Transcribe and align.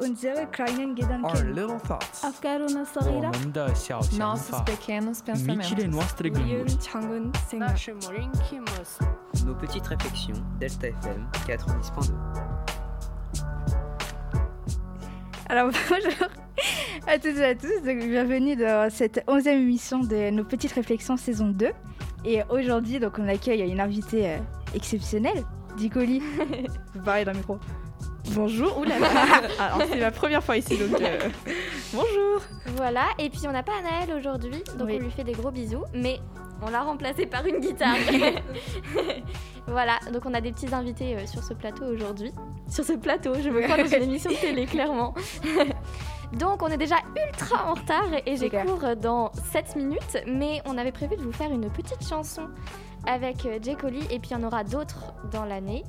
unsere 0.00 0.46
kleinen 0.50 0.96
Gedanken, 0.96 1.54
nos 9.44 9.54
petites 9.54 9.86
réflexions, 9.86 10.34
Delta 10.60 10.88
FM 10.88 11.26
90.2. 11.46 12.12
Alors 15.48 15.70
bonjour 15.88 16.28
à 17.06 17.18
toutes 17.18 17.38
et 17.38 17.44
à 17.44 17.54
tous, 17.54 17.80
bienvenue 17.82 18.54
dans 18.56 18.90
cette 18.90 19.24
11e 19.26 19.48
émission 19.48 20.00
de 20.00 20.30
Nos 20.30 20.44
Petites 20.44 20.72
Réflexions 20.72 21.16
saison 21.16 21.48
2. 21.48 21.70
Et 22.24 22.42
aujourd'hui, 22.50 22.98
donc, 22.98 23.18
on 23.18 23.28
accueille 23.28 23.62
une 23.62 23.80
invitée 23.80 24.28
euh, 24.28 24.38
exceptionnelle, 24.74 25.44
Dicoli. 25.76 26.20
Pareil 27.04 27.24
dans 27.24 27.32
le 27.32 27.38
micro. 27.38 27.58
Bonjour, 28.32 28.78
oulala 28.78 29.06
Alors 29.58 29.82
c'est 29.90 29.98
ma 30.00 30.10
première 30.10 30.42
fois 30.42 30.56
ici 30.56 30.76
donc 30.76 31.00
euh, 31.00 31.18
bonjour 31.92 32.42
Voilà, 32.76 33.04
et 33.18 33.30
puis 33.30 33.40
on 33.46 33.52
n'a 33.52 33.62
pas 33.62 33.72
Anaël 33.78 34.16
aujourd'hui, 34.16 34.62
donc 34.78 34.88
Oui. 34.88 34.98
on 35.00 35.04
lui 35.04 35.10
fait 35.10 35.24
des 35.24 35.32
gros 35.32 35.50
bisous, 35.50 35.84
mais 35.94 36.20
on 36.62 36.70
l'a 36.70 36.82
remplacée 36.82 37.26
par 37.26 37.46
une 37.46 37.60
guitare. 37.60 37.94
voilà, 39.66 39.98
donc 40.12 40.26
on 40.26 40.34
a 40.34 40.40
des 40.40 40.52
petits 40.52 40.74
invités 40.74 41.16
euh, 41.16 41.26
sur 41.26 41.42
ce 41.42 41.54
plateau 41.54 41.84
aujourd'hui. 41.86 42.32
Sur 42.68 42.84
ce 42.84 42.94
plateau, 42.94 43.34
je 43.40 43.48
me 43.48 43.62
crois 43.62 43.76
dans 43.76 43.86
une 43.86 44.02
émission 44.02 44.30
de 44.30 44.36
télé, 44.36 44.66
clairement. 44.66 45.14
donc 46.32 46.62
on 46.62 46.68
est 46.68 46.76
déjà 46.76 46.96
ultra 47.16 47.70
en 47.70 47.74
retard 47.74 48.08
et 48.26 48.36
j'ai 48.36 48.50
cours 48.50 48.96
dans 49.00 49.30
7 49.52 49.76
minutes, 49.76 50.18
mais 50.26 50.60
on 50.66 50.76
avait 50.76 50.92
prévu 50.92 51.16
de 51.16 51.22
vous 51.22 51.32
faire 51.32 51.50
une 51.52 51.70
petite 51.70 52.06
chanson 52.06 52.48
avec 53.06 53.46
euh, 53.46 53.58
Jay 53.62 53.74
Collie, 53.74 54.04
et 54.10 54.18
puis 54.18 54.30
il 54.30 54.32
y 54.32 54.36
en 54.36 54.42
aura 54.44 54.64
d'autres 54.64 55.14
dans 55.32 55.44
l'année. 55.44 55.84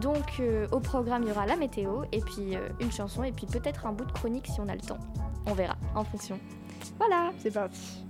Donc 0.00 0.40
euh, 0.40 0.66
au 0.72 0.80
programme, 0.80 1.22
il 1.22 1.28
y 1.28 1.32
aura 1.32 1.46
la 1.46 1.56
météo, 1.56 2.02
et 2.12 2.20
puis 2.20 2.54
euh, 2.54 2.68
une 2.80 2.92
chanson, 2.92 3.24
et 3.24 3.32
puis 3.32 3.46
peut-être 3.46 3.86
un 3.86 3.92
bout 3.92 4.04
de 4.04 4.12
chronique 4.12 4.46
si 4.46 4.60
on 4.60 4.68
a 4.68 4.74
le 4.74 4.80
temps. 4.80 4.98
On 5.46 5.54
verra, 5.54 5.76
en 5.94 6.04
fonction. 6.04 6.38
Voilà. 6.98 7.32
C'est 7.38 7.52
parti. 7.52 8.04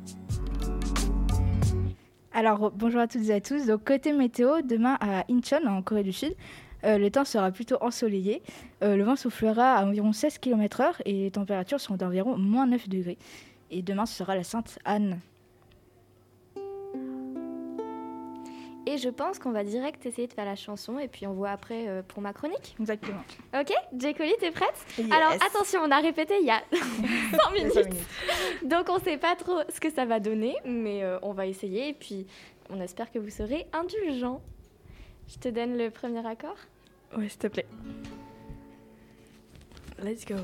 Alors 2.32 2.70
bonjour 2.70 3.00
à 3.00 3.06
toutes 3.06 3.28
et 3.28 3.34
à 3.34 3.40
tous. 3.40 3.66
Donc 3.66 3.84
côté 3.84 4.12
météo, 4.12 4.60
demain 4.62 4.98
à 5.00 5.24
Incheon 5.30 5.66
en 5.66 5.80
Corée 5.82 6.02
du 6.02 6.12
Sud, 6.12 6.34
euh, 6.84 6.98
le 6.98 7.10
temps 7.10 7.24
sera 7.24 7.50
plutôt 7.50 7.78
ensoleillé. 7.80 8.42
Le 8.82 9.02
vent 9.02 9.16
soufflera 9.16 9.76
à 9.76 9.84
environ 9.84 10.12
16 10.12 10.38
km/h 10.38 11.00
et 11.06 11.12
les 11.12 11.30
températures 11.30 11.80
seront 11.80 11.96
d'environ 11.96 12.36
moins 12.36 12.66
9 12.66 12.88
degrés. 12.88 13.18
Et 13.70 13.82
demain 13.82 14.06
ce 14.06 14.14
sera 14.14 14.34
la 14.34 14.44
Sainte 14.44 14.78
Anne. 14.84 15.20
Et 18.88 18.98
je 18.98 19.08
pense 19.08 19.40
qu'on 19.40 19.50
va 19.50 19.64
direct 19.64 20.06
essayer 20.06 20.28
de 20.28 20.32
faire 20.32 20.44
la 20.44 20.54
chanson, 20.54 20.98
et 21.00 21.08
puis 21.08 21.26
on 21.26 21.32
voit 21.32 21.50
après 21.50 21.88
euh, 21.88 22.02
pour 22.06 22.22
ma 22.22 22.32
chronique. 22.32 22.76
Exactement. 22.78 23.20
Ok 23.52 23.72
Jay 23.98 24.14
Collie, 24.14 24.34
t'es 24.38 24.52
prête? 24.52 24.74
Alors 25.10 25.32
attention, 25.32 25.80
on 25.82 25.90
a 25.90 25.98
répété 25.98 26.34
il 26.40 26.46
y 26.46 26.50
a 26.50 26.62
5 26.70 27.52
minutes. 27.52 28.04
Donc 28.64 28.88
on 28.88 29.00
sait 29.00 29.18
pas 29.18 29.34
trop 29.34 29.58
ce 29.68 29.80
que 29.80 29.90
ça 29.90 30.04
va 30.04 30.20
donner, 30.20 30.54
mais 30.64 31.02
euh, 31.02 31.18
on 31.22 31.32
va 31.32 31.46
essayer, 31.46 31.88
et 31.88 31.94
puis 31.94 32.26
on 32.70 32.80
espère 32.80 33.10
que 33.10 33.18
vous 33.18 33.30
serez 33.30 33.66
indulgents. 33.72 34.40
Je 35.28 35.38
te 35.38 35.48
donne 35.48 35.76
le 35.76 35.90
premier 35.90 36.24
accord 36.24 36.56
Ouais 37.16 37.28
s'il 37.28 37.38
te 37.40 37.46
plaît. 37.48 37.66
Let's 40.00 40.24
go. 40.24 40.34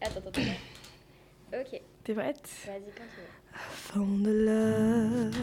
Attends, 0.00 0.18
attends, 0.18 0.28
attends. 0.28 1.60
Ok, 1.60 1.80
T'es 2.02 2.14
prête? 2.14 2.48
Vas-y 2.66 2.80
veux. 2.80 2.92
Found 3.52 4.26
love 4.26 5.34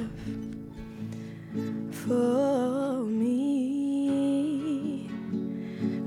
for 1.91 3.03
me. 3.03 3.35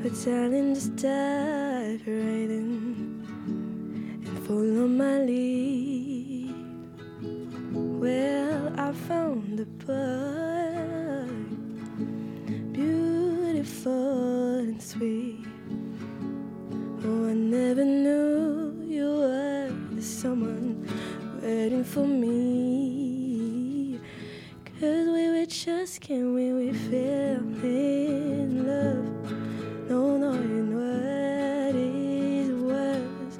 A 0.05 0.11
talent 0.11 0.75
just 0.75 0.97
dive 0.97 2.03
right 2.07 2.51
in 2.59 3.25
And 4.25 4.39
follow 4.47 4.87
my 4.89 5.19
lead. 5.21 6.55
Well, 7.73 8.73
I 8.79 8.93
found 8.93 9.59
the 9.59 9.67
boy 9.85 10.39
Beautiful 12.73 14.59
and 14.59 14.81
sweet 14.83 15.28
we, 26.59 26.73
fell 26.73 27.39
in 27.63 28.67
love. 28.67 29.07
No 29.89 30.17
knowing 30.17 30.75
what 30.75 31.75
it 31.77 32.51
was. 32.71 33.39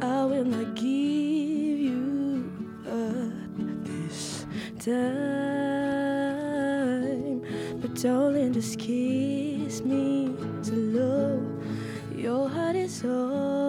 I 0.00 0.24
will 0.24 0.46
not 0.46 0.74
give 0.74 1.78
you 1.88 2.50
up 2.86 3.56
this 3.84 4.46
time. 4.78 4.94
But 7.82 7.94
darling, 8.00 8.54
just 8.54 8.78
kiss 8.78 9.82
me 9.82 10.34
slow. 10.62 11.42
Your 12.16 12.48
heart 12.48 12.76
is 12.76 13.04
all 13.04 13.63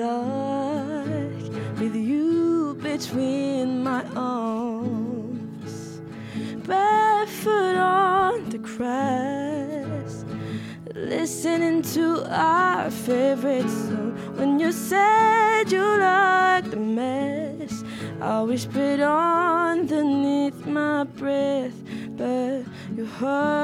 dark 0.00 1.42
with 1.78 1.94
you 1.94 2.74
between 2.80 3.84
my 3.84 4.02
arms, 4.16 6.00
barefoot 6.66 7.76
on 7.76 8.48
the 8.48 8.56
grass 8.56 10.24
listening 10.94 11.82
to 11.82 12.24
our 12.34 12.90
favorite 12.90 13.68
song. 13.68 14.12
When 14.38 14.58
you 14.58 14.72
said 14.72 15.70
you 15.70 15.84
liked 15.84 16.70
the 16.70 16.78
mess, 16.78 17.84
I 18.22 18.40
whispered 18.40 19.00
underneath 19.00 20.64
my 20.64 21.04
breath, 21.04 21.78
but 22.16 22.64
you 22.96 23.04
heard 23.04 23.59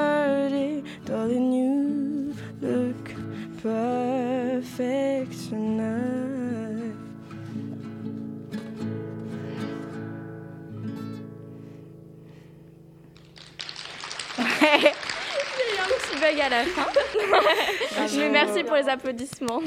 J'ai 14.37 14.43
eu 14.43 15.79
un 15.81 15.87
petit 15.87 16.21
bug 16.21 16.41
à 16.41 16.49
la 16.49 16.65
fin. 16.65 16.87
mais 18.19 18.29
merci 18.29 18.65
pour 18.65 18.77
les 18.77 18.89
applaudissements. 18.89 19.61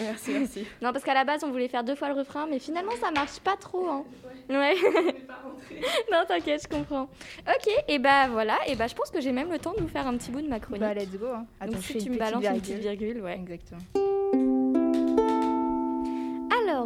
Merci, 0.00 0.30
merci. 0.32 0.66
non, 0.80 0.92
parce 0.92 1.04
qu'à 1.04 1.14
la 1.14 1.24
base, 1.24 1.42
on 1.44 1.50
voulait 1.50 1.68
faire 1.68 1.84
deux 1.84 1.94
fois 1.94 2.08
le 2.08 2.14
refrain, 2.14 2.46
mais 2.48 2.58
finalement, 2.58 2.92
ça 3.00 3.10
marche 3.10 3.40
pas 3.40 3.56
trop. 3.56 3.86
Hein. 3.88 4.04
Ouais. 4.48 4.74
non, 6.12 6.18
t'inquiète, 6.26 6.62
je 6.62 6.68
comprends. 6.68 7.08
Ok, 7.48 7.72
et 7.88 7.98
bah 7.98 8.28
voilà, 8.28 8.58
et 8.66 8.74
bah 8.76 8.86
je 8.86 8.94
pense 8.94 9.10
que 9.10 9.20
j'ai 9.20 9.32
même 9.32 9.50
le 9.50 9.58
temps 9.58 9.72
de 9.72 9.80
vous 9.80 9.88
faire 9.88 10.06
un 10.06 10.16
petit 10.16 10.30
bout 10.30 10.42
de 10.42 10.48
ma 10.48 10.60
chronique. 10.60 10.82
Bah 10.82 10.94
let's 10.94 11.10
go. 11.10 11.26
Hein. 11.34 11.46
Attends, 11.60 11.72
Donc 11.72 11.82
si 11.82 11.98
tu 11.98 12.10
me 12.10 12.18
balances 12.18 12.44
une 12.44 12.60
petite 12.60 12.78
virgule, 12.78 13.20
ouais. 13.22 13.34
Exactement. 13.34 13.80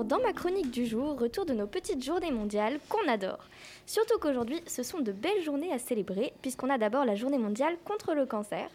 Dans 0.04 0.20
ma 0.20 0.32
chronique 0.32 0.70
du 0.70 0.86
jour, 0.86 1.18
retour 1.18 1.46
de 1.46 1.52
nos 1.52 1.66
petites 1.66 2.04
journées 2.04 2.30
mondiales 2.30 2.78
qu'on 2.88 3.08
adore. 3.08 3.38
Surtout 3.86 4.18
qu'aujourd'hui, 4.18 4.60
ce 4.66 4.82
sont 4.82 5.00
de 5.00 5.10
belles 5.12 5.42
journées 5.42 5.72
à 5.72 5.78
célébrer, 5.78 6.32
puisqu'on 6.42 6.70
a 6.70 6.78
d'abord 6.78 7.04
la 7.04 7.14
journée 7.14 7.38
mondiale 7.38 7.76
contre 7.84 8.14
le 8.14 8.26
cancer. 8.26 8.68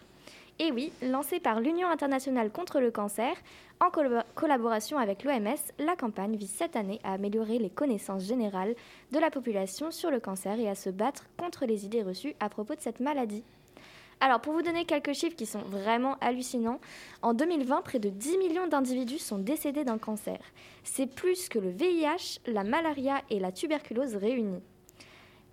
Et 0.60 0.72
oui, 0.72 0.92
lancée 1.02 1.40
par 1.40 1.60
l'Union 1.60 1.88
internationale 1.90 2.52
contre 2.52 2.80
le 2.80 2.92
cancer, 2.92 3.34
en 3.80 3.90
collabo- 3.90 4.24
collaboration 4.36 4.98
avec 4.98 5.24
l'OMS, 5.24 5.56
la 5.80 5.96
campagne 5.96 6.36
vise 6.36 6.52
cette 6.52 6.76
année 6.76 7.00
à 7.04 7.14
améliorer 7.14 7.60
les 7.60 7.70
connaissances 7.70 8.26
générales 8.26 8.76
de 9.12 9.20
la 9.20 9.32
population 9.32 9.92
sur 9.92 10.12
le 10.12 10.20
cancer 10.20 10.60
et 10.60 10.70
à 10.70 10.76
se 10.76 10.90
battre 10.90 11.26
contre 11.38 11.66
les 11.66 11.86
idées 11.86 12.04
reçues 12.04 12.36
à 12.40 12.50
propos 12.50 12.76
de 12.76 12.82
cette 12.82 13.00
maladie. 13.00 13.44
Alors, 14.24 14.40
pour 14.40 14.54
vous 14.54 14.62
donner 14.62 14.86
quelques 14.86 15.14
chiffres 15.14 15.36
qui 15.36 15.48
sont 15.48 15.64
vraiment 15.64 16.16
hallucinants, 16.22 16.80
en 17.24 17.34
2020, 17.34 17.82
près 17.82 17.98
de 17.98 18.10
10 18.10 18.38
millions 18.38 18.68
d'individus 18.68 19.18
sont 19.18 19.40
décédés 19.40 19.84
d'un 19.84 19.98
cancer. 19.98 20.38
C'est 20.84 21.08
plus 21.08 21.50
que 21.50 21.58
le 21.58 21.72
VIH, 21.72 22.40
la 22.46 22.64
malaria 22.64 23.24
et 23.32 23.40
la 23.40 23.52
tuberculose 23.52 24.16
réunis. 24.16 24.62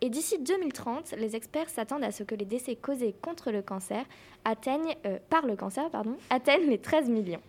Et 0.02 0.10
d'ici 0.10 0.38
2030, 0.38 1.14
les 1.16 1.34
experts 1.34 1.70
s'attendent 1.70 2.04
à 2.04 2.12
ce 2.12 2.24
que 2.24 2.34
les 2.34 2.44
décès 2.44 2.76
causés 2.76 3.14
contre 3.22 3.50
le 3.50 3.62
cancer 3.62 4.04
atteignent, 4.44 4.96
euh, 5.06 5.18
par 5.30 5.46
le 5.46 5.56
cancer 5.56 5.90
atteignent 6.28 6.68
les 6.68 6.78
13 6.78 7.08
millions. 7.08 7.40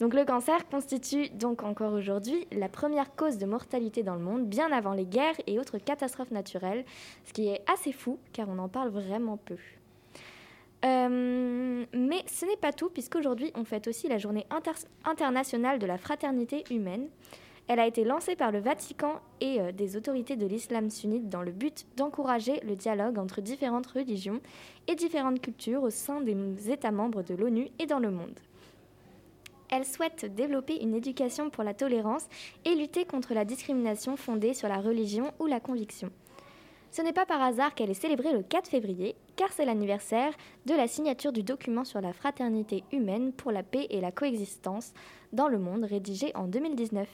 Donc 0.00 0.12
le 0.12 0.24
cancer 0.24 0.68
constitue 0.68 1.28
donc 1.28 1.62
encore 1.62 1.92
aujourd'hui 1.92 2.48
la 2.50 2.68
première 2.68 3.14
cause 3.14 3.38
de 3.38 3.46
mortalité 3.46 4.02
dans 4.02 4.16
le 4.16 4.22
monde, 4.22 4.48
bien 4.48 4.72
avant 4.72 4.92
les 4.92 5.06
guerres 5.06 5.40
et 5.46 5.60
autres 5.60 5.78
catastrophes 5.78 6.32
naturelles, 6.32 6.84
ce 7.26 7.32
qui 7.32 7.46
est 7.46 7.62
assez 7.72 7.92
fou 7.92 8.18
car 8.32 8.48
on 8.48 8.58
en 8.58 8.68
parle 8.68 8.88
vraiment 8.88 9.36
peu. 9.36 9.56
Euh, 10.84 11.84
mais 11.92 12.24
ce 12.26 12.44
n'est 12.44 12.56
pas 12.56 12.72
tout, 12.72 12.90
puisqu'aujourd'hui 12.90 13.52
on 13.54 13.64
fête 13.64 13.86
aussi 13.86 14.08
la 14.08 14.18
journée 14.18 14.46
internationale 15.04 15.78
de 15.78 15.86
la 15.86 15.98
fraternité 15.98 16.64
humaine. 16.70 17.08
Elle 17.68 17.78
a 17.78 17.86
été 17.86 18.02
lancée 18.02 18.34
par 18.34 18.50
le 18.50 18.58
Vatican 18.58 19.20
et 19.40 19.60
euh, 19.60 19.70
des 19.70 19.96
autorités 19.96 20.34
de 20.34 20.46
l'islam 20.46 20.90
sunnite 20.90 21.28
dans 21.28 21.42
le 21.42 21.52
but 21.52 21.86
d'encourager 21.96 22.60
le 22.66 22.74
dialogue 22.74 23.18
entre 23.18 23.40
différentes 23.40 23.86
religions 23.86 24.40
et 24.88 24.96
différentes 24.96 25.40
cultures 25.40 25.84
au 25.84 25.90
sein 25.90 26.20
des 26.20 26.70
États 26.70 26.90
membres 26.90 27.22
de 27.22 27.34
l'ONU 27.34 27.68
et 27.78 27.86
dans 27.86 28.00
le 28.00 28.10
monde. 28.10 28.38
Elle 29.70 29.86
souhaite 29.86 30.26
développer 30.34 30.82
une 30.82 30.94
éducation 30.94 31.48
pour 31.48 31.64
la 31.64 31.72
tolérance 31.72 32.26
et 32.66 32.74
lutter 32.74 33.06
contre 33.06 33.32
la 33.32 33.44
discrimination 33.44 34.16
fondée 34.16 34.52
sur 34.52 34.68
la 34.68 34.80
religion 34.80 35.32
ou 35.38 35.46
la 35.46 35.60
conviction. 35.60 36.10
Ce 36.92 37.00
n'est 37.00 37.14
pas 37.14 37.24
par 37.24 37.40
hasard 37.40 37.74
qu'elle 37.74 37.90
est 37.90 37.94
célébrée 37.94 38.34
le 38.34 38.42
4 38.42 38.68
février, 38.68 39.16
car 39.34 39.50
c'est 39.50 39.64
l'anniversaire 39.64 40.34
de 40.66 40.74
la 40.74 40.86
signature 40.86 41.32
du 41.32 41.42
document 41.42 41.86
sur 41.86 42.02
la 42.02 42.12
fraternité 42.12 42.84
humaine 42.92 43.32
pour 43.32 43.50
la 43.50 43.62
paix 43.62 43.86
et 43.88 44.02
la 44.02 44.12
coexistence 44.12 44.92
dans 45.32 45.48
le 45.48 45.58
monde 45.58 45.84
rédigé 45.84 46.32
en 46.36 46.46
2019. 46.48 47.08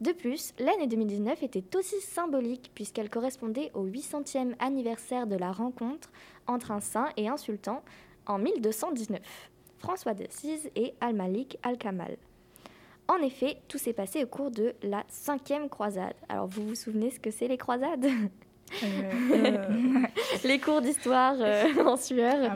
De 0.00 0.12
plus, 0.12 0.54
l'année 0.60 0.86
2019 0.86 1.42
était 1.42 1.76
aussi 1.76 2.00
symbolique 2.02 2.70
puisqu'elle 2.72 3.10
correspondait 3.10 3.72
au 3.74 3.84
800e 3.84 4.54
anniversaire 4.60 5.26
de 5.26 5.34
la 5.34 5.50
rencontre 5.50 6.12
entre 6.46 6.70
un 6.70 6.80
saint 6.80 7.08
et 7.16 7.26
un 7.26 7.36
sultan 7.36 7.82
en 8.26 8.38
1219, 8.38 9.20
François 9.78 10.14
d'Assise 10.14 10.70
et 10.76 10.94
Al-Malik 11.00 11.58
al-Kamal. 11.64 12.16
En 13.08 13.16
effet, 13.16 13.58
tout 13.66 13.78
s'est 13.78 13.92
passé 13.92 14.22
au 14.22 14.28
cours 14.28 14.52
de 14.52 14.72
la 14.84 15.02
cinquième 15.08 15.68
croisade. 15.68 16.14
Alors 16.28 16.46
vous 16.46 16.68
vous 16.68 16.74
souvenez 16.76 17.10
ce 17.10 17.18
que 17.18 17.32
c'est 17.32 17.48
les 17.48 17.58
croisades? 17.58 18.06
les 20.44 20.58
cours 20.58 20.80
d'histoire 20.80 21.34
euh, 21.38 21.64
en 21.86 21.96
sueur. 21.96 22.52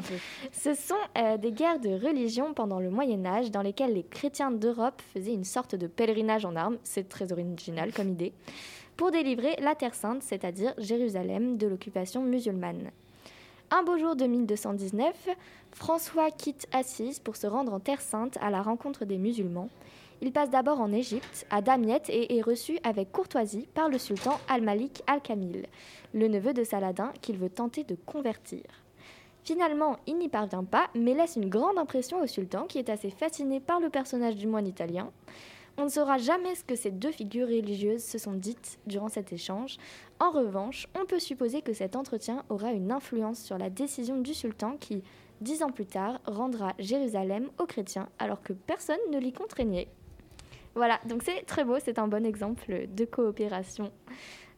Ce 0.52 0.74
sont 0.74 0.94
des 1.38 1.52
guerres 1.52 1.80
de 1.80 1.90
religion 1.90 2.54
pendant 2.54 2.80
le 2.80 2.90
Moyen 2.90 3.24
Âge 3.26 3.50
dans 3.50 3.62
lesquelles 3.62 3.94
les 3.94 4.02
chrétiens 4.02 4.50
d'Europe 4.50 5.00
faisaient 5.12 5.34
une 5.34 5.44
sorte 5.44 5.74
de 5.74 5.86
pèlerinage 5.86 6.44
en 6.44 6.56
armes, 6.56 6.78
c'est 6.82 7.08
très 7.08 7.32
original 7.32 7.92
comme 7.92 8.10
idée, 8.10 8.32
pour 8.96 9.10
délivrer 9.10 9.56
la 9.60 9.74
Terre 9.74 9.94
Sainte, 9.94 10.22
c'est-à-dire 10.22 10.74
Jérusalem, 10.78 11.56
de 11.56 11.66
l'occupation 11.66 12.22
musulmane. 12.22 12.90
Un 13.70 13.82
beau 13.82 13.98
jour 13.98 14.16
de 14.16 14.24
1219, 14.24 15.28
François 15.72 16.30
quitte 16.30 16.66
Assise 16.72 17.18
pour 17.18 17.36
se 17.36 17.46
rendre 17.46 17.72
en 17.72 17.80
Terre 17.80 18.00
Sainte 18.00 18.38
à 18.40 18.50
la 18.50 18.62
rencontre 18.62 19.04
des 19.04 19.18
musulmans. 19.18 19.68
Il 20.20 20.32
passe 20.32 20.50
d'abord 20.50 20.80
en 20.80 20.92
Égypte, 20.92 21.46
à 21.48 21.62
Damiette, 21.62 22.10
et 22.10 22.36
est 22.36 22.42
reçu 22.42 22.78
avec 22.82 23.12
courtoisie 23.12 23.68
par 23.74 23.88
le 23.88 23.98
sultan 23.98 24.40
Al-Malik 24.48 25.02
al-Kamil, 25.06 25.66
le 26.12 26.28
neveu 26.28 26.52
de 26.52 26.64
Saladin 26.64 27.12
qu'il 27.20 27.38
veut 27.38 27.50
tenter 27.50 27.84
de 27.84 27.94
convertir. 27.94 28.64
Finalement, 29.44 29.96
il 30.06 30.18
n'y 30.18 30.28
parvient 30.28 30.64
pas, 30.64 30.90
mais 30.94 31.14
laisse 31.14 31.36
une 31.36 31.48
grande 31.48 31.78
impression 31.78 32.20
au 32.20 32.26
sultan 32.26 32.66
qui 32.66 32.78
est 32.78 32.90
assez 32.90 33.10
fasciné 33.10 33.60
par 33.60 33.78
le 33.78 33.90
personnage 33.90 34.34
du 34.34 34.48
moine 34.48 34.66
italien. 34.66 35.10
On 35.78 35.84
ne 35.84 35.88
saura 35.88 36.18
jamais 36.18 36.56
ce 36.56 36.64
que 36.64 36.74
ces 36.74 36.90
deux 36.90 37.12
figures 37.12 37.46
religieuses 37.46 38.02
se 38.02 38.18
sont 38.18 38.32
dites 38.32 38.80
durant 38.86 39.08
cet 39.08 39.32
échange. 39.32 39.76
En 40.18 40.30
revanche, 40.30 40.88
on 41.00 41.06
peut 41.06 41.20
supposer 41.20 41.62
que 41.62 41.72
cet 41.72 41.94
entretien 41.94 42.42
aura 42.48 42.72
une 42.72 42.90
influence 42.90 43.40
sur 43.40 43.56
la 43.56 43.70
décision 43.70 44.20
du 44.20 44.34
sultan 44.34 44.76
qui, 44.76 45.04
dix 45.40 45.62
ans 45.62 45.70
plus 45.70 45.86
tard, 45.86 46.18
rendra 46.26 46.74
Jérusalem 46.80 47.48
aux 47.60 47.66
chrétiens 47.66 48.08
alors 48.18 48.42
que 48.42 48.52
personne 48.52 48.98
ne 49.12 49.18
l'y 49.18 49.32
contraignait. 49.32 49.86
Voilà, 50.78 51.00
donc 51.06 51.24
c'est 51.24 51.42
très 51.44 51.64
beau, 51.64 51.78
c'est 51.84 51.98
un 51.98 52.06
bon 52.06 52.24
exemple 52.24 52.86
de 52.88 53.04
coopération. 53.04 53.90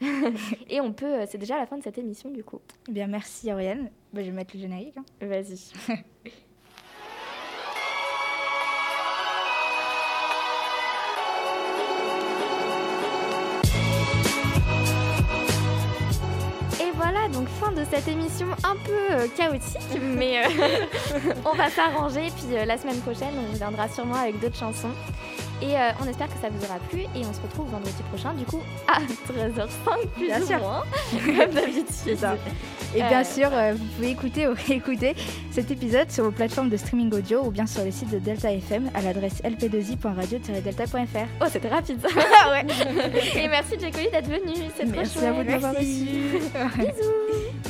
et 0.68 0.78
on 0.82 0.92
peut, 0.92 1.20
euh, 1.20 1.24
c'est 1.26 1.38
déjà 1.38 1.56
la 1.56 1.64
fin 1.64 1.78
de 1.78 1.82
cette 1.82 1.96
émission 1.96 2.28
du 2.28 2.44
coup. 2.44 2.60
Eh 2.90 2.92
bien, 2.92 3.06
merci 3.06 3.50
Auriane. 3.50 3.88
Bah, 4.12 4.20
je 4.20 4.26
vais 4.26 4.36
mettre 4.36 4.54
le 4.54 4.60
générique. 4.60 4.98
Hein. 4.98 5.04
Vas-y. 5.22 5.72
Et 16.82 16.90
voilà, 16.96 17.28
donc 17.28 17.48
fin 17.48 17.72
de 17.72 17.82
cette 17.90 18.08
émission 18.08 18.48
un 18.62 18.76
peu 18.84 18.92
euh, 19.12 19.26
chaotique, 19.38 19.80
mais 20.02 20.44
euh, 20.44 20.48
on 21.46 21.54
va 21.54 21.70
s'arranger. 21.70 22.26
Puis 22.36 22.66
la 22.66 22.76
semaine 22.76 23.00
prochaine, 23.00 23.32
on 23.38 23.52
reviendra 23.52 23.88
sûrement 23.88 24.16
avec 24.16 24.38
d'autres 24.38 24.58
chansons. 24.58 24.92
Et 25.62 25.76
euh, 25.76 25.90
on 26.02 26.08
espère 26.08 26.28
que 26.28 26.40
ça 26.40 26.48
vous 26.50 26.64
aura 26.64 26.78
plu 26.90 27.00
et 27.00 27.24
on 27.24 27.32
se 27.32 27.40
retrouve 27.40 27.70
vendredi 27.70 28.02
prochain 28.10 28.32
du 28.34 28.44
coup 28.44 28.60
à 28.88 29.00
13h05 29.32 30.06
plus 30.14 30.26
bien 30.26 30.40
ou 30.40 30.46
sûr. 30.46 30.58
moins 30.58 30.82
comme 31.26 31.54
d'habitude. 31.54 32.18
Et 32.94 33.02
bien 33.02 33.20
euh, 33.20 33.24
sûr, 33.24 33.48
euh, 33.52 33.74
vous 33.76 33.84
pouvez 33.96 34.10
écouter 34.10 34.48
ou 34.48 34.54
réécouter 34.66 35.14
cet 35.50 35.70
épisode 35.70 36.10
sur 36.10 36.24
vos 36.24 36.30
plateformes 36.30 36.70
de 36.70 36.76
streaming 36.76 37.12
audio 37.14 37.42
ou 37.44 37.50
bien 37.50 37.66
sur 37.66 37.84
le 37.84 37.90
site 37.90 38.10
de 38.10 38.18
Delta 38.18 38.50
FM 38.52 38.90
à 38.94 39.02
l'adresse 39.02 39.42
lp2i.radio-delta.fr. 39.44 41.26
Oh, 41.40 41.44
c'était 41.50 41.68
rapide 41.68 42.00
ça. 42.02 42.08
ouais. 42.50 42.66
et 43.36 43.48
merci 43.48 43.74
Jacoli 43.78 44.08
d'être 44.10 44.28
venu. 44.28 44.54
C'est 44.76 44.84
trop 44.84 44.92
Merci 44.96 45.24
à 45.24 45.32
vous 45.32 45.42
de 45.44 45.50
m'avoir 45.50 45.74
reçu. 45.74 45.84
Bisous. 45.84 47.69